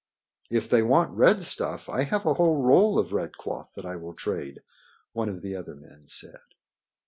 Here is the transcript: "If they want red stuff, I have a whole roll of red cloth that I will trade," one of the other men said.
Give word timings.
"If 0.49 0.67
they 0.67 0.81
want 0.81 1.15
red 1.15 1.43
stuff, 1.43 1.87
I 1.87 2.05
have 2.05 2.25
a 2.25 2.33
whole 2.33 2.57
roll 2.63 2.97
of 2.97 3.13
red 3.13 3.33
cloth 3.37 3.73
that 3.75 3.85
I 3.85 3.97
will 3.97 4.15
trade," 4.15 4.63
one 5.13 5.29
of 5.29 5.43
the 5.43 5.55
other 5.55 5.75
men 5.75 6.07
said. 6.07 6.41